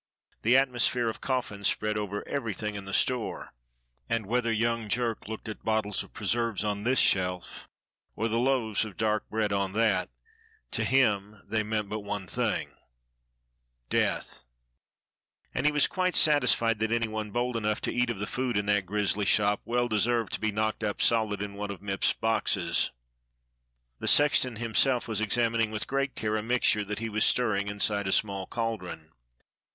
[0.41, 3.53] The atmosphere of coffins spread over everything in the store,
[4.09, 7.67] and whether young Jerk looked at the bottles of preserves on this shelf
[8.15, 10.09] or the loaves of dark bread on that,
[10.71, 12.71] to him they meant but one thing:
[13.91, 14.45] Death!
[15.53, 18.57] And he was quite satisfied that any one bold enough to eat of the food
[18.57, 22.13] in that grizzly shop well deserved to be knocked up solid in one of Mipps's
[22.13, 22.91] boxes.
[23.99, 28.07] The sexton himself was examining with great care a mixture that he was stirring inside
[28.07, 29.11] a small cauldron.